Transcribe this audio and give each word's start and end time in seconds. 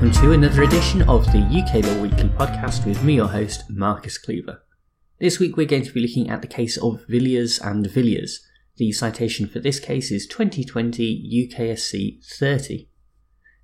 welcome 0.00 0.22
to 0.22 0.32
another 0.32 0.62
edition 0.62 1.02
of 1.10 1.26
the 1.26 1.40
UK 1.40 1.84
Law 1.84 2.00
Weekly 2.00 2.30
podcast 2.30 2.86
with 2.86 3.04
me, 3.04 3.16
your 3.16 3.28
host, 3.28 3.68
Marcus 3.68 4.16
Cleaver. 4.16 4.62
This 5.18 5.38
week 5.38 5.58
we're 5.58 5.66
going 5.66 5.84
to 5.84 5.92
be 5.92 6.00
looking 6.00 6.30
at 6.30 6.40
the 6.40 6.48
case 6.48 6.78
of 6.78 7.04
Villiers 7.06 7.58
and 7.58 7.86
Villiers. 7.86 8.40
The 8.78 8.92
citation 8.92 9.46
for 9.46 9.58
this 9.60 9.78
case 9.78 10.10
is 10.10 10.26
2020 10.26 11.50
UKSC 11.52 12.24
30. 12.24 12.88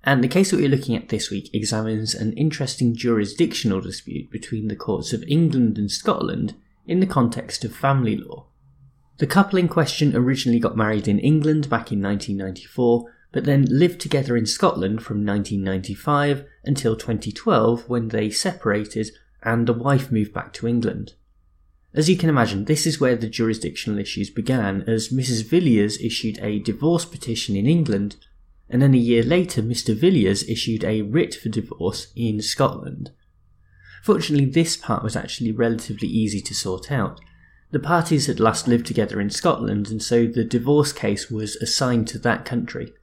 And 0.03 0.23
the 0.23 0.27
case 0.27 0.51
that 0.51 0.57
we're 0.57 0.69
looking 0.69 0.95
at 0.95 1.09
this 1.09 1.31
week 1.31 1.49
examines 1.55 2.13
an 2.13 2.33
interesting 2.33 2.95
jurisdictional 2.95 3.81
dispute 3.81 4.29
between 4.29 4.67
the 4.67 4.75
courts 4.75 5.13
of 5.13 5.23
England 5.27 5.79
and 5.79 5.89
Scotland 5.89 6.53
in 6.85 6.99
the 6.99 7.07
context 7.07 7.65
of 7.65 7.75
family 7.75 8.15
law. 8.15 8.45
The 9.17 9.25
couple 9.25 9.57
in 9.57 9.67
question 9.67 10.15
originally 10.15 10.59
got 10.59 10.77
married 10.77 11.07
in 11.07 11.17
England 11.17 11.67
back 11.67 11.91
in 11.91 11.99
1994 11.99 13.11
but 13.31 13.45
then 13.45 13.65
lived 13.69 13.99
together 13.99 14.37
in 14.37 14.45
Scotland 14.45 15.03
from 15.03 15.25
1995 15.25 16.45
until 16.63 16.95
2012 16.95 17.87
when 17.89 18.09
they 18.09 18.29
separated 18.29 19.11
and 19.43 19.67
the 19.67 19.73
wife 19.73 20.11
moved 20.11 20.33
back 20.33 20.53
to 20.53 20.67
England. 20.67 21.13
As 21.93 22.09
you 22.09 22.17
can 22.17 22.29
imagine, 22.29 22.65
this 22.65 22.85
is 22.85 22.99
where 22.99 23.15
the 23.15 23.29
jurisdictional 23.29 23.99
issues 23.99 24.29
began, 24.29 24.83
as 24.87 25.09
Mrs. 25.09 25.43
Villiers 25.43 25.99
issued 25.99 26.37
a 26.39 26.59
divorce 26.59 27.05
petition 27.05 27.55
in 27.55 27.65
England, 27.65 28.17
and 28.69 28.81
then 28.81 28.93
a 28.93 28.97
year 28.97 29.23
later, 29.23 29.61
Mr. 29.61 29.95
Villiers 29.95 30.43
issued 30.47 30.83
a 30.83 31.01
writ 31.01 31.33
for 31.33 31.49
divorce 31.49 32.11
in 32.15 32.41
Scotland. 32.41 33.11
Fortunately, 34.03 34.45
this 34.45 34.77
part 34.77 35.03
was 35.03 35.15
actually 35.15 35.51
relatively 35.51 36.07
easy 36.07 36.41
to 36.41 36.53
sort 36.53 36.91
out. 36.91 37.19
The 37.71 37.79
parties 37.79 38.27
had 38.27 38.39
last 38.39 38.67
lived 38.67 38.85
together 38.85 39.19
in 39.19 39.29
Scotland, 39.29 39.89
and 39.89 40.01
so 40.01 40.27
the 40.27 40.43
divorce 40.43 40.93
case 40.93 41.31
was 41.31 41.55
assigned 41.57 42.07
to 42.09 42.19
that 42.19 42.45
country. 42.45 42.93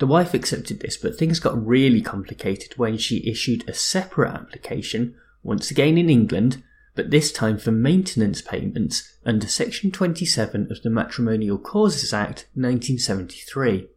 The 0.00 0.06
wife 0.06 0.32
accepted 0.32 0.80
this, 0.80 0.96
but 0.96 1.16
things 1.16 1.40
got 1.40 1.66
really 1.66 2.00
complicated 2.00 2.78
when 2.78 2.96
she 2.96 3.28
issued 3.28 3.68
a 3.68 3.74
separate 3.74 4.32
application, 4.32 5.14
once 5.42 5.70
again 5.70 5.98
in 5.98 6.08
England, 6.08 6.62
but 6.94 7.10
this 7.10 7.30
time 7.30 7.58
for 7.58 7.70
maintenance 7.70 8.40
payments 8.40 9.18
under 9.26 9.46
Section 9.46 9.90
27 9.90 10.68
of 10.70 10.82
the 10.82 10.88
Matrimonial 10.88 11.58
Causes 11.58 12.14
Act 12.14 12.48
1973. 12.54 13.88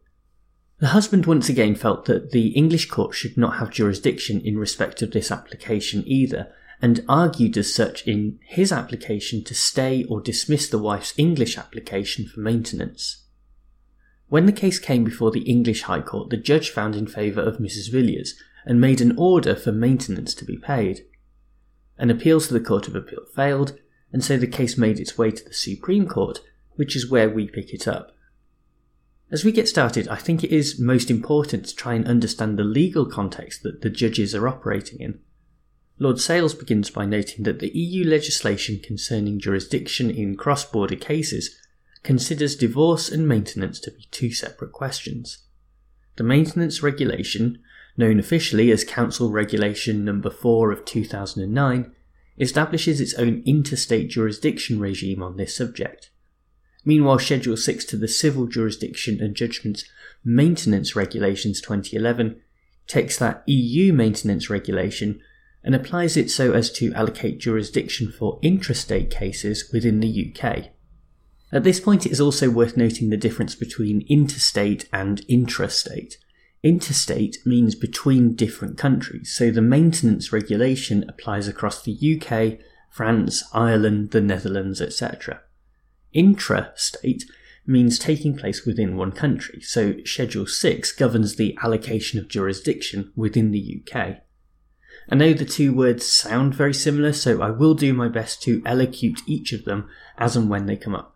The 0.78 0.88
husband 0.88 1.24
once 1.24 1.48
again 1.48 1.74
felt 1.74 2.04
that 2.04 2.32
the 2.32 2.48
English 2.48 2.90
court 2.90 3.14
should 3.14 3.38
not 3.38 3.56
have 3.56 3.70
jurisdiction 3.70 4.42
in 4.42 4.58
respect 4.58 5.00
of 5.00 5.12
this 5.12 5.32
application 5.32 6.04
either, 6.06 6.52
and 6.82 7.02
argued 7.08 7.56
as 7.56 7.72
such 7.72 8.06
in 8.06 8.38
his 8.44 8.72
application 8.72 9.42
to 9.44 9.54
stay 9.54 10.04
or 10.04 10.20
dismiss 10.20 10.68
the 10.68 10.76
wife's 10.76 11.14
English 11.16 11.56
application 11.56 12.26
for 12.26 12.40
maintenance. 12.40 13.23
When 14.34 14.46
the 14.46 14.52
case 14.52 14.80
came 14.80 15.04
before 15.04 15.30
the 15.30 15.42
English 15.42 15.82
High 15.82 16.00
Court, 16.00 16.30
the 16.30 16.36
judge 16.36 16.70
found 16.70 16.96
in 16.96 17.06
favour 17.06 17.40
of 17.40 17.58
Mrs. 17.58 17.88
Villiers 17.88 18.34
and 18.66 18.80
made 18.80 19.00
an 19.00 19.16
order 19.16 19.54
for 19.54 19.70
maintenance 19.70 20.34
to 20.34 20.44
be 20.44 20.56
paid. 20.56 21.06
An 21.98 22.10
appeal 22.10 22.40
to 22.40 22.52
the 22.52 22.58
Court 22.58 22.88
of 22.88 22.96
Appeal 22.96 23.26
failed, 23.32 23.78
and 24.12 24.24
so 24.24 24.36
the 24.36 24.48
case 24.48 24.76
made 24.76 24.98
its 24.98 25.16
way 25.16 25.30
to 25.30 25.44
the 25.44 25.54
Supreme 25.54 26.08
Court, 26.08 26.40
which 26.74 26.96
is 26.96 27.08
where 27.08 27.30
we 27.30 27.46
pick 27.46 27.72
it 27.72 27.86
up. 27.86 28.10
As 29.30 29.44
we 29.44 29.52
get 29.52 29.68
started, 29.68 30.08
I 30.08 30.16
think 30.16 30.42
it 30.42 30.50
is 30.50 30.80
most 30.80 31.12
important 31.12 31.66
to 31.66 31.76
try 31.76 31.94
and 31.94 32.08
understand 32.08 32.58
the 32.58 32.64
legal 32.64 33.06
context 33.06 33.62
that 33.62 33.82
the 33.82 33.88
judges 33.88 34.34
are 34.34 34.48
operating 34.48 34.98
in. 34.98 35.20
Lord 36.00 36.18
Sales 36.20 36.54
begins 36.54 36.90
by 36.90 37.06
noting 37.06 37.44
that 37.44 37.60
the 37.60 37.70
EU 37.70 38.04
legislation 38.04 38.80
concerning 38.82 39.38
jurisdiction 39.38 40.10
in 40.10 40.36
cross 40.36 40.64
border 40.64 40.96
cases 40.96 41.56
considers 42.04 42.54
divorce 42.54 43.10
and 43.10 43.26
maintenance 43.26 43.80
to 43.80 43.90
be 43.90 44.06
two 44.12 44.32
separate 44.32 44.70
questions. 44.70 45.38
The 46.16 46.22
maintenance 46.22 46.82
regulation, 46.82 47.58
known 47.96 48.20
officially 48.20 48.70
as 48.70 48.84
Council 48.84 49.30
Regulation 49.30 50.04
Number 50.04 50.30
4 50.30 50.70
of 50.70 50.84
2009, 50.84 51.90
establishes 52.38 53.00
its 53.00 53.14
own 53.14 53.42
interstate 53.46 54.10
jurisdiction 54.10 54.78
regime 54.78 55.22
on 55.22 55.36
this 55.36 55.56
subject. 55.56 56.10
Meanwhile, 56.84 57.20
Schedule 57.20 57.56
6 57.56 57.84
to 57.86 57.96
the 57.96 58.08
Civil 58.08 58.46
Jurisdiction 58.46 59.20
and 59.20 59.34
Judgments 59.34 59.84
Maintenance 60.22 60.94
Regulations 60.94 61.60
2011 61.60 62.40
takes 62.86 63.18
that 63.18 63.42
EU 63.46 63.92
maintenance 63.92 64.50
regulation 64.50 65.20
and 65.62 65.74
applies 65.74 66.16
it 66.16 66.30
so 66.30 66.52
as 66.52 66.70
to 66.72 66.92
allocate 66.92 67.40
jurisdiction 67.40 68.12
for 68.12 68.38
intrastate 68.40 69.10
cases 69.10 69.70
within 69.72 70.00
the 70.00 70.34
UK. 70.34 70.73
At 71.52 71.64
this 71.64 71.80
point, 71.80 72.06
it 72.06 72.12
is 72.12 72.20
also 72.20 72.50
worth 72.50 72.76
noting 72.76 73.10
the 73.10 73.16
difference 73.16 73.54
between 73.54 74.06
interstate 74.08 74.88
and 74.92 75.20
intrastate. 75.28 76.14
Interstate 76.62 77.36
means 77.44 77.74
between 77.74 78.34
different 78.34 78.78
countries, 78.78 79.34
so 79.36 79.50
the 79.50 79.60
maintenance 79.60 80.32
regulation 80.32 81.04
applies 81.08 81.46
across 81.46 81.82
the 81.82 81.94
UK, 81.94 82.58
France, 82.90 83.44
Ireland, 83.52 84.12
the 84.12 84.22
Netherlands, 84.22 84.80
etc. 84.80 85.42
Intrastate 86.14 87.24
means 87.66 87.98
taking 87.98 88.36
place 88.36 88.64
within 88.64 88.96
one 88.96 89.12
country, 89.12 89.60
so 89.60 89.94
Schedule 90.04 90.46
6 90.46 90.92
governs 90.92 91.36
the 91.36 91.56
allocation 91.62 92.18
of 92.18 92.28
jurisdiction 92.28 93.12
within 93.14 93.50
the 93.50 93.82
UK. 93.82 94.18
I 95.10 95.16
know 95.16 95.34
the 95.34 95.44
two 95.44 95.74
words 95.74 96.06
sound 96.06 96.54
very 96.54 96.72
similar, 96.72 97.12
so 97.12 97.42
I 97.42 97.50
will 97.50 97.74
do 97.74 97.92
my 97.92 98.08
best 98.08 98.42
to 98.44 98.62
elocute 98.62 99.20
each 99.26 99.52
of 99.52 99.64
them 99.64 99.88
as 100.16 100.34
and 100.34 100.48
when 100.48 100.66
they 100.66 100.76
come 100.76 100.94
up. 100.94 101.13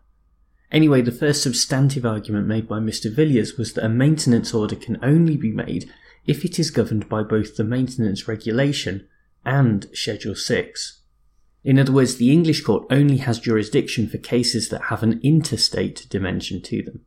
Anyway, 0.71 1.01
the 1.01 1.11
first 1.11 1.41
substantive 1.41 2.05
argument 2.05 2.47
made 2.47 2.67
by 2.67 2.79
Mr. 2.79 3.11
Villiers 3.11 3.57
was 3.57 3.73
that 3.73 3.85
a 3.85 3.89
maintenance 3.89 4.53
order 4.53 4.75
can 4.75 5.03
only 5.03 5.35
be 5.35 5.51
made 5.51 5.91
if 6.25 6.45
it 6.45 6.59
is 6.59 6.69
governed 6.69 7.09
by 7.09 7.23
both 7.23 7.55
the 7.55 7.63
maintenance 7.63 8.27
regulation 8.27 9.07
and 9.45 9.87
Schedule 9.93 10.35
6. 10.35 11.01
In 11.63 11.79
other 11.79 11.91
words, 11.91 12.15
the 12.15 12.31
English 12.31 12.61
court 12.61 12.85
only 12.89 13.17
has 13.17 13.39
jurisdiction 13.39 14.07
for 14.07 14.17
cases 14.17 14.69
that 14.69 14.83
have 14.83 15.01
an 15.01 15.19
interstate 15.23 16.05
dimension 16.09 16.61
to 16.61 16.83
them. 16.83 17.01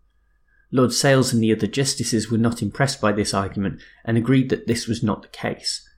Lord 0.73 0.93
Sales 0.93 1.33
and 1.33 1.43
the 1.43 1.53
other 1.53 1.67
justices 1.67 2.31
were 2.31 2.39
not 2.39 2.63
impressed 2.63 3.01
by 3.01 3.13
this 3.13 3.33
argument 3.33 3.81
and 4.05 4.17
agreed 4.17 4.49
that 4.49 4.67
this 4.67 4.89
was 4.89 5.03
not 5.03 5.23
the 5.23 5.29
case. 5.29 5.89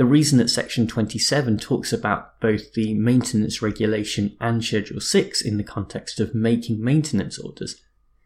The 0.00 0.06
reason 0.06 0.38
that 0.38 0.48
Section 0.48 0.86
27 0.86 1.58
talks 1.58 1.92
about 1.92 2.40
both 2.40 2.72
the 2.72 2.94
maintenance 2.94 3.60
regulation 3.60 4.34
and 4.40 4.64
Schedule 4.64 4.98
6 4.98 5.42
in 5.42 5.58
the 5.58 5.62
context 5.62 6.18
of 6.20 6.34
making 6.34 6.82
maintenance 6.82 7.38
orders 7.38 7.82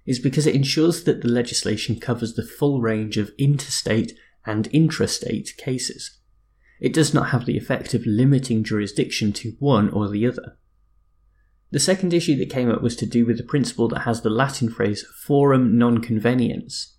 is 0.07 0.21
because 0.21 0.47
it 0.47 0.55
ensures 0.55 1.03
that 1.03 1.23
the 1.23 1.29
legislation 1.29 1.99
covers 1.99 2.35
the 2.35 2.47
full 2.47 2.81
range 2.81 3.17
of 3.17 3.33
interstate 3.39 4.13
and 4.47 4.71
intrastate 4.71 5.57
cases. 5.57 6.21
It 6.79 6.93
does 6.93 7.13
not 7.13 7.31
have 7.31 7.45
the 7.45 7.59
effect 7.59 7.93
of 7.93 8.07
limiting 8.07 8.63
jurisdiction 8.63 9.33
to 9.33 9.57
one 9.59 9.91
or 9.91 10.09
the 10.09 10.29
other. 10.29 10.57
The 11.73 11.81
second 11.81 12.15
issue 12.15 12.37
that 12.37 12.51
came 12.51 12.71
up 12.71 12.83
was 12.83 12.95
to 12.99 13.05
do 13.05 13.27
with 13.27 13.37
the 13.37 13.43
principle 13.43 13.89
that 13.89 14.03
has 14.03 14.21
the 14.21 14.31
Latin 14.31 14.71
phrase 14.71 15.05
forum 15.27 15.77
non 15.77 16.01
conveniens. 16.01 16.93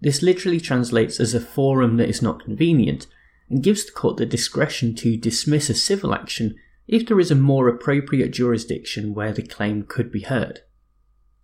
This 0.00 0.22
literally 0.22 0.58
translates 0.58 1.20
as 1.20 1.34
a 1.34 1.38
forum 1.40 1.98
that 1.98 2.08
is 2.08 2.22
not 2.22 2.42
convenient, 2.42 3.06
and 3.48 3.62
gives 3.62 3.84
the 3.84 3.92
court 3.92 4.16
the 4.16 4.26
discretion 4.26 4.94
to 4.94 5.16
dismiss 5.16 5.70
a 5.70 5.74
civil 5.74 6.14
action 6.14 6.56
if 6.88 7.06
there 7.06 7.20
is 7.20 7.30
a 7.30 7.36
more 7.36 7.68
appropriate 7.68 8.30
jurisdiction 8.30 9.14
where 9.14 9.32
the 9.32 9.42
claim 9.42 9.82
could 9.82 10.10
be 10.10 10.20
heard. 10.20 10.60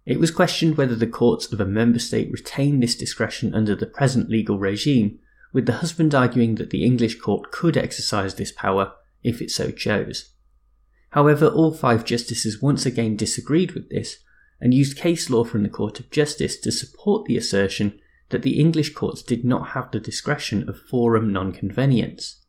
It 0.05 0.19
was 0.19 0.31
questioned 0.31 0.77
whether 0.77 0.97
the 0.97 1.07
courts 1.07 1.53
of 1.53 1.61
a 1.61 1.65
member 1.65 1.99
state 1.99 2.31
retain 2.33 2.81
this 2.81 2.97
discretion 2.97 3.55
under 3.55 3.75
the 3.75 3.87
present 3.87 4.29
legal 4.29 4.59
regime, 4.59 5.19
with 5.53 5.67
the 5.67 5.75
husband 5.75 6.15
arguing 6.15 6.57
that 6.57 6.71
the 6.71 6.85
English 6.85 7.21
court 7.21 7.53
could 7.53 7.77
exercise 7.77 8.35
this 8.35 8.53
power 8.53 8.93
if 9.23 9.41
it 9.41 9.51
so 9.51 9.71
chose. 9.71 10.33
However, 11.11 11.47
all 11.47 11.73
five 11.73 12.05
justices 12.05 12.63
once 12.63 12.87
again 12.87 13.17
disagreed 13.17 13.73
with 13.73 13.91
this 13.91 14.19
and 14.61 14.73
used 14.73 14.97
case 14.97 15.29
law 15.29 15.45
from 15.45 15.63
the 15.63 15.69
Court 15.69 16.01
of 16.01 16.11
Justice 16.11 16.57
to 16.61 16.73
support 16.73 17.27
the 17.27 17.37
assertion 17.37 18.01
that 18.33 18.43
the 18.43 18.59
English 18.59 18.95
courts 18.95 19.23
did 19.23 19.45
not 19.45 19.69
have 19.69 19.91
the 19.91 20.01
discretion 20.01 20.69
of 20.69 20.81
forum 20.81 21.33
non 21.33 21.53
conveniens. 21.53 22.41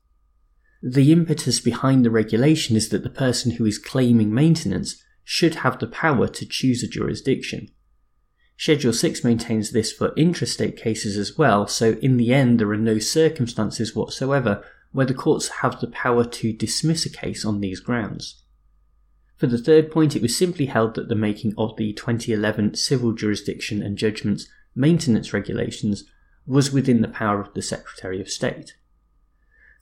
The 0.81 1.11
impetus 1.11 1.59
behind 1.59 2.03
the 2.03 2.11
regulation 2.11 2.75
is 2.75 2.89
that 2.89 3.03
the 3.03 3.09
person 3.09 3.51
who 3.51 3.65
is 3.65 3.77
claiming 3.77 4.33
maintenance 4.33 5.01
should 5.23 5.55
have 5.55 5.79
the 5.79 5.87
power 5.87 6.27
to 6.27 6.45
choose 6.45 6.83
a 6.83 6.87
jurisdiction. 6.87 7.69
Schedule 8.57 8.93
6 8.93 9.23
maintains 9.23 9.71
this 9.71 9.91
for 9.91 10.11
intrastate 10.11 10.77
cases 10.77 11.17
as 11.17 11.37
well, 11.37 11.67
so 11.67 11.93
in 12.01 12.17
the 12.17 12.33
end, 12.33 12.59
there 12.59 12.69
are 12.71 12.77
no 12.77 12.99
circumstances 12.99 13.95
whatsoever 13.95 14.63
where 14.91 15.05
the 15.05 15.13
courts 15.13 15.47
have 15.61 15.79
the 15.79 15.87
power 15.87 16.23
to 16.23 16.53
dismiss 16.53 17.05
a 17.05 17.09
case 17.09 17.43
on 17.45 17.61
these 17.61 17.79
grounds. 17.79 18.43
For 19.37 19.47
the 19.47 19.57
third 19.57 19.91
point, 19.91 20.15
it 20.15 20.21
was 20.21 20.37
simply 20.37 20.67
held 20.67 20.95
that 20.95 21.09
the 21.09 21.15
making 21.15 21.53
of 21.57 21.75
the 21.75 21.93
2011 21.93 22.75
Civil 22.75 23.13
Jurisdiction 23.13 23.81
and 23.81 23.97
Judgments 23.97 24.47
maintenance 24.75 25.33
regulations 25.33 26.03
was 26.45 26.71
within 26.71 27.01
the 27.01 27.07
power 27.07 27.39
of 27.39 27.53
the 27.53 27.61
Secretary 27.61 28.19
of 28.19 28.29
State. 28.29 28.75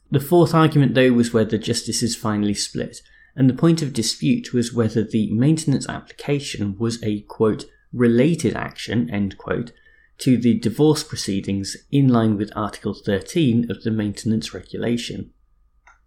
The 0.10 0.20
fourth 0.20 0.54
argument, 0.54 0.94
though, 0.94 1.14
was 1.14 1.34
where 1.34 1.46
the 1.46 1.58
justices 1.58 2.16
finally 2.16 2.54
split, 2.54 3.02
and 3.36 3.50
the 3.50 3.54
point 3.54 3.82
of 3.82 3.94
dispute 3.94 4.54
was 4.54 4.74
whether 4.74 5.04
the 5.04 5.32
maintenance 5.32 5.88
application 5.88 6.78
was 6.78 7.02
a 7.04 7.22
quote 7.22 7.66
related 7.94 8.56
action 8.56 9.10
end 9.10 9.38
quote 9.38 9.72
to 10.18 10.38
the 10.38 10.58
divorce 10.60 11.04
proceedings 11.04 11.76
in 11.92 12.08
line 12.08 12.38
with 12.38 12.52
Article 12.56 12.94
13 12.94 13.72
of 13.72 13.84
the 13.84 13.92
Maintenance 13.92 14.54
Regulation. 14.54 15.32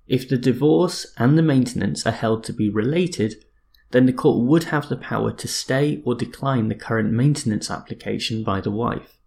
If 0.06 0.28
the 0.28 0.36
divorce 0.36 1.06
and 1.16 1.36
the 1.36 1.42
maintenance 1.42 2.06
are 2.06 2.12
held 2.12 2.44
to 2.44 2.52
be 2.52 2.68
related, 2.68 3.44
then 3.94 4.06
the 4.06 4.12
court 4.12 4.44
would 4.44 4.64
have 4.64 4.88
the 4.88 4.96
power 4.96 5.30
to 5.30 5.46
stay 5.46 6.02
or 6.04 6.16
decline 6.16 6.66
the 6.66 6.74
current 6.74 7.12
maintenance 7.12 7.70
application 7.70 8.42
by 8.42 8.60
the 8.60 8.70
wife. 8.72 9.18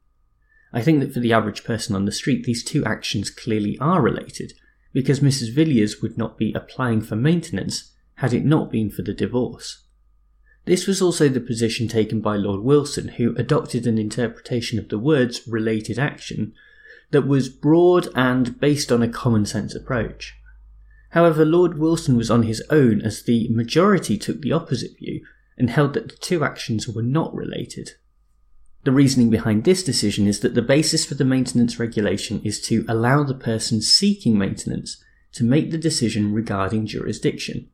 I 0.74 0.82
think 0.82 1.00
that 1.00 1.14
for 1.14 1.22
the 1.22 1.32
average 1.32 1.64
person 1.64 1.96
on 1.96 2.04
the 2.04 2.12
street, 2.12 2.44
these 2.44 2.66
two 2.66 2.84
actions 2.84 3.30
clearly 3.30 3.78
are 3.80 4.02
related, 4.02 4.52
because 4.92 5.22
Mrs. 5.22 5.54
Villiers 5.54 6.02
would 6.02 6.18
not 6.18 6.38
be 6.38 6.52
applying 6.52 7.00
for 7.00 7.16
maintenance 7.16 7.94
had 8.16 8.34
it 8.34 8.44
not 8.44 8.70
been 8.70 8.90
for 8.90 9.04
the 9.04 9.14
divorce. 9.14 9.86
This 10.66 10.86
was 10.86 11.02
also 11.02 11.30
the 11.30 11.40
position 11.40 11.88
taken 11.88 12.20
by 12.20 12.36
Lord 12.36 12.60
Wilson, 12.60 13.08
who 13.08 13.34
adopted 13.38 13.88
an 13.88 13.98
interpretation 13.98 14.80
of 14.80 14.90
the 14.90 15.00
words 15.00 15.48
related 15.48 15.98
action 15.98 16.54
that 17.12 17.26
was 17.26 17.48
broad 17.48 18.10
and 18.16 18.60
based 18.60 18.92
on 18.92 19.02
a 19.02 19.08
common 19.08 19.46
sense 19.46 19.74
approach. 19.74 20.36
However, 21.12 21.46
Lord 21.46 21.78
Wilson 21.78 22.18
was 22.18 22.30
on 22.30 22.44
his 22.44 22.62
own 22.70 23.02
as 23.02 23.24
the 23.24 23.48
majority 23.50 24.18
took 24.18 24.42
the 24.42 24.52
opposite 24.52 24.98
view 24.98 25.26
and 25.58 25.70
held 25.70 25.94
that 25.94 26.10
the 26.10 26.16
two 26.18 26.44
actions 26.44 26.88
were 26.88 27.02
not 27.02 27.34
related. 27.34 27.92
The 28.84 28.92
reasoning 28.92 29.30
behind 29.30 29.64
this 29.64 29.84
decision 29.84 30.28
is 30.28 30.40
that 30.42 30.54
the 30.54 30.62
basis 30.62 31.06
for 31.06 31.16
the 31.16 31.26
maintenance 31.26 31.80
regulation 31.80 32.42
is 32.44 32.62
to 32.68 32.86
allow 32.88 33.24
the 33.24 33.34
person 33.34 33.82
seeking 33.82 34.38
maintenance 34.38 35.04
to 35.34 35.44
make 35.44 35.72
the 35.72 35.78
decision 35.78 36.34
regarding 36.34 36.86
jurisdiction. 36.86 37.70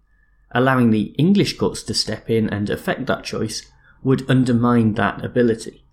Allowing 0.52 0.92
the 0.92 1.14
English 1.18 1.58
courts 1.58 1.84
to 1.84 1.94
step 1.94 2.30
in 2.30 2.50
and 2.50 2.70
affect 2.70 3.06
that 3.08 3.24
choice 3.24 3.70
would 4.04 4.30
undermine 4.30 4.94
that 4.94 5.24
ability. 5.24 5.84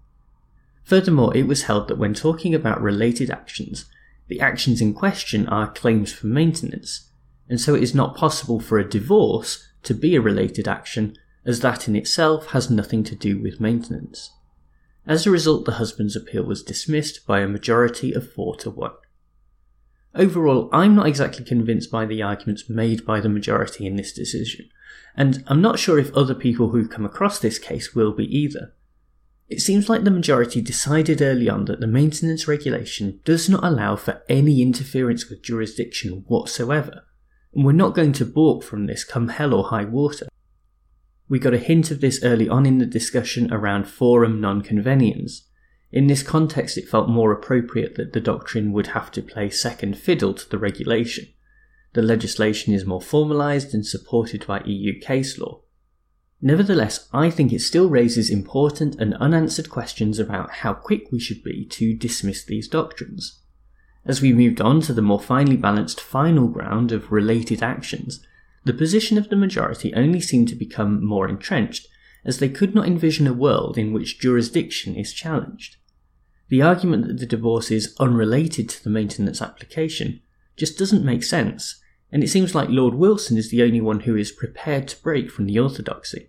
Furthermore, 0.85 1.37
it 1.37 1.47
was 1.47 1.65
held 1.65 1.89
that 1.89 1.99
when 1.99 2.15
talking 2.15 2.55
about 2.55 2.83
related 2.83 3.31
actions, 3.31 3.87
the 4.29 4.41
actions 4.41 4.81
in 4.81 4.95
question 4.95 5.47
are 5.49 5.71
claims 5.71 6.13
for 6.13 6.27
maintenance, 6.27 7.10
and 7.50 7.61
so 7.61 7.75
it 7.75 7.82
is 7.82 7.94
not 7.94 8.17
possible 8.17 8.61
for 8.61 8.79
a 8.79 8.88
divorce 8.88 9.69
to 9.82 9.93
be 9.93 10.14
a 10.14 10.20
related 10.20 10.69
action, 10.69 11.17
as 11.44 11.61
that 11.61 11.88
in 11.88 11.97
itself 11.97 12.52
has 12.52 12.70
nothing 12.70 13.02
to 13.02 13.17
do 13.17 13.43
with 13.43 13.61
maintenance. 13.61 14.31
As 15.05 15.26
a 15.26 15.31
result, 15.31 15.64
the 15.64 15.73
husband's 15.73 16.14
appeal 16.14 16.44
was 16.44 16.62
dismissed 16.62 17.26
by 17.26 17.41
a 17.41 17.49
majority 17.49 18.12
of 18.12 18.32
4 18.32 18.56
to 18.58 18.70
1. 18.70 18.93
Overall, 20.14 20.69
I'm 20.73 20.94
not 20.94 21.08
exactly 21.08 21.44
convinced 21.44 21.91
by 21.91 22.06
the 22.06 22.23
arguments 22.23 22.70
made 22.70 23.05
by 23.05 23.20
the 23.20 23.29
majority 23.29 23.85
in 23.85 23.96
this 23.96 24.12
decision, 24.12 24.69
and 25.17 25.43
I'm 25.49 25.61
not 25.61 25.81
sure 25.81 25.99
if 25.99 26.14
other 26.14 26.35
people 26.35 26.69
who 26.69 26.87
come 26.87 27.05
across 27.05 27.41
this 27.41 27.58
case 27.58 27.94
will 27.94 28.12
be 28.12 28.26
either. 28.26 28.75
It 29.49 29.61
seems 29.61 29.88
like 29.88 30.05
the 30.05 30.12
majority 30.12 30.61
decided 30.61 31.20
early 31.20 31.49
on 31.49 31.64
that 31.64 31.81
the 31.81 31.88
maintenance 31.88 32.46
regulation 32.46 33.19
does 33.25 33.49
not 33.49 33.64
allow 33.64 33.96
for 33.96 34.23
any 34.29 34.62
interference 34.62 35.29
with 35.29 35.43
jurisdiction 35.43 36.25
whatsoever, 36.29 37.03
and 37.55 37.64
we're 37.64 37.73
not 37.73 37.94
going 37.94 38.12
to 38.12 38.25
balk 38.25 38.62
from 38.62 38.87
this 38.87 39.05
come 39.05 39.29
hell 39.29 39.55
or 39.55 39.64
high 39.64 39.85
water. 39.85 40.29
We 41.29 41.38
got 41.38 41.55
a 41.55 41.58
hint 41.58 41.91
of 41.91 42.00
this 42.00 42.23
early 42.25 42.49
on 42.49 42.67
in 42.67 42.79
the 42.79 42.87
discussion 42.87 43.52
around 43.52 43.88
forum 43.88 44.41
non 44.41 44.62
conveniens. 44.62 45.43
In 45.93 46.06
this 46.06 46.23
context, 46.23 46.79
it 46.79 46.88
felt 46.88 47.08
more 47.08 47.32
appropriate 47.32 47.97
that 47.97 48.12
the 48.12 48.20
doctrine 48.20 48.73
would 48.73 48.88
have 48.88 49.11
to 49.12 49.23
play 49.23 49.50
second 49.50 49.99
fiddle 49.99 50.35
to 50.35 50.49
the 50.49 50.58
regulation. 50.58 51.26
The 51.93 52.02
legislation 52.02 52.73
is 52.73 52.87
more 52.87 53.00
formalised 53.00 53.75
and 53.75 53.85
supported 53.85 54.46
by 54.46 54.62
EU 54.64 55.00
case 55.00 55.38
law. 55.38 55.62
Nevertheless, 56.41 57.08
I 57.12 57.29
think 57.31 57.53
it 57.53 57.61
still 57.61 57.88
raises 57.88 58.31
important 58.31 58.96
and 59.00 59.14
unanswered 59.14 59.69
questions 59.69 60.19
about 60.19 60.50
how 60.50 60.73
quick 60.73 61.11
we 61.11 61.19
should 61.19 61.43
be 61.43 61.67
to 61.67 61.94
dismiss 61.94 62.44
these 62.44 62.69
doctrines. 62.69 63.40
As 64.05 64.23
we 64.23 64.32
moved 64.32 64.61
on 64.61 64.81
to 64.82 64.93
the 64.93 65.02
more 65.02 65.20
finely 65.20 65.56
balanced 65.56 66.00
final 66.00 66.49
ground 66.49 66.91
of 66.91 67.12
related 67.12 67.62
actions, 67.62 68.25
the 68.64 68.73
position 68.73 69.19
of 69.19 69.29
the 69.29 69.37
majority 69.37 69.94
only 69.94 70.20
seemed 70.20 70.49
to 70.49 70.55
become 70.55 71.05
more 71.05 71.29
entrenched, 71.29 71.87
as 72.25 72.38
they 72.38 72.49
could 72.49 72.75
not 72.75 72.87
envision 72.87 73.26
a 73.26 73.32
world 73.32 73.79
in 73.79 73.93
which 73.93 74.19
jurisdiction 74.19 74.94
is 74.94 75.12
challenged. 75.12 75.76
The 76.49 76.62
argument 76.62 77.06
that 77.06 77.19
the 77.19 77.26
divorce 77.26 77.70
is 77.70 77.94
unrelated 77.99 78.69
to 78.70 78.85
the 78.85 78.91
maintenance 78.91 79.41
application 79.41 80.20
just 80.56 80.79
doesn't 80.79 81.05
make 81.05 81.23
sense, 81.23 81.81
and 82.11 82.25
it 82.25 82.29
seems 82.29 82.55
like 82.55 82.69
Lord 82.69 82.94
Wilson 82.94 83.38
is 83.38 83.50
the 83.50 83.62
only 83.62 83.81
one 83.81 84.00
who 84.00 84.17
is 84.17 84.32
prepared 84.32 84.88
to 84.88 85.03
break 85.03 85.31
from 85.31 85.46
the 85.46 85.58
orthodoxy. 85.58 86.29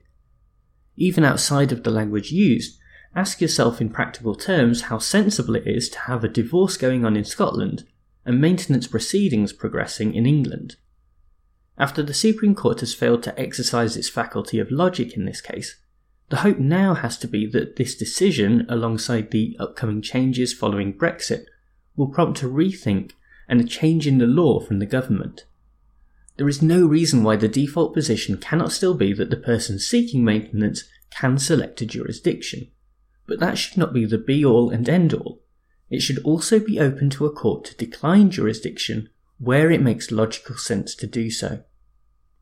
Even 0.95 1.25
outside 1.25 1.71
of 1.71 1.83
the 1.83 1.89
language 1.89 2.31
used, 2.31 2.77
ask 3.16 3.42
yourself 3.42 3.81
in 3.81 3.90
practical 3.90 4.36
terms 4.36 4.84
how 4.84 4.98
sensible 4.98 5.56
it 5.56 5.68
is 5.68 5.90
to 5.90 6.00
have 6.00 6.24
a 6.24 6.30
divorce 6.30 6.78
going 6.78 7.04
on 7.06 7.18
in 7.18 7.25
Scotland 7.25 7.86
and 8.25 8.40
maintenance 8.40 8.88
proceedings 8.88 9.52
progressing 9.52 10.13
in 10.13 10.25
England. 10.25 10.75
After 11.78 12.04
the 12.04 12.13
Supreme 12.13 12.56
Court 12.56 12.80
has 12.81 12.94
failed 12.94 13.24
to 13.24 13.40
exercise 13.40 13.98
its 13.98 14.10
faculty 14.10 14.60
of 14.60 14.72
logic 14.72 15.13
in 15.18 15.25
this 15.25 15.42
case, 15.42 15.78
the 16.30 16.38
hope 16.38 16.60
now 16.60 16.94
has 16.94 17.18
to 17.18 17.28
be 17.28 17.46
that 17.48 17.75
this 17.75 17.96
decision, 17.96 18.66
alongside 18.69 19.31
the 19.31 19.58
upcoming 19.60 20.02
changes 20.02 20.54
following 20.54 20.94
Brexit, 20.94 21.46
will 21.96 22.08
prompt 22.08 22.42
a 22.42 22.48
rethink 22.48 23.12
and 23.50 23.60
a 23.60 23.66
change 23.66 24.08
in 24.08 24.18
the 24.18 24.28
law 24.28 24.60
from 24.60 24.80
the 24.80 24.86
government. 24.86 25.46
There 26.38 26.48
is 26.48 26.62
no 26.62 26.86
reason 26.86 27.24
why 27.24 27.36
the 27.36 27.50
default 27.50 27.94
position 27.94 28.38
cannot 28.38 28.72
still 28.72 28.94
be 28.94 29.12
that 29.13 29.30
the 29.30 29.36
person 29.36 29.78
seeking 29.78 30.24
maintenance 30.24 30.86
can 31.10 31.38
select 31.38 31.81
a 31.81 31.86
jurisdiction. 31.86 32.72
But 33.27 33.39
that 33.39 33.57
should 33.57 33.77
not 33.77 33.94
be 33.94 34.06
the 34.06 34.18
be 34.18 34.44
all 34.44 34.69
and 34.69 34.88
end 34.88 35.13
all. 35.13 35.41
It 35.89 36.01
should 36.01 36.19
also 36.19 36.59
be 36.59 36.79
open 36.79 37.09
to 37.12 37.25
a 37.25 37.31
court 37.31 37.65
to 37.65 37.75
decline 37.75 38.31
jurisdiction 38.31 39.09
where 39.39 39.71
it 39.71 39.81
makes 39.81 40.12
logical 40.12 40.56
sense 40.56 40.95
to 40.95 41.07
do 41.07 41.29
so. 41.29 41.63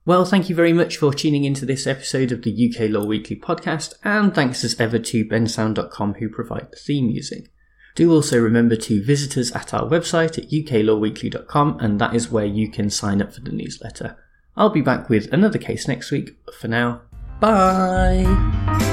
Well, 0.06 0.26
thank 0.26 0.50
you 0.50 0.56
very 0.56 0.74
much 0.74 0.98
for 0.98 1.14
tuning 1.14 1.46
into 1.46 1.66
this 1.66 1.86
episode 1.86 2.32
of 2.32 2.42
the 2.42 2.52
UK 2.52 2.90
Law 2.90 3.06
Weekly 3.06 3.36
podcast, 3.36 3.94
and 4.04 4.34
thanks 4.34 4.64
as 4.64 4.80
ever 4.80 4.98
to 5.00 5.26
bensound.com 5.26 6.16
who 6.16 6.30
provide 6.30 6.72
the 6.72 6.78
theme 6.78 7.08
music. 7.08 7.52
Do 7.96 8.12
also 8.12 8.40
remember 8.40 8.76
to 8.76 9.04
visit 9.04 9.38
us 9.38 9.54
at 9.56 9.74
our 9.74 9.88
website 9.88 10.38
at 10.38 10.50
uklawweekly.com, 10.50 11.80
and 11.80 12.00
that 12.00 12.16
is 12.16 12.32
where 12.32 12.46
you 12.46 12.72
can 12.72 12.90
sign 12.90 13.22
up 13.22 13.34
for 13.34 13.42
the 13.42 13.52
newsletter. 13.52 14.18
I'll 14.56 14.70
be 14.70 14.82
back 14.82 15.10
with 15.10 15.32
another 15.34 15.60
case 15.60 15.88
next 15.88 16.12
week, 16.12 16.38
but 16.46 16.56
for 16.56 16.68
now, 16.68 17.02
bye! 17.40 18.89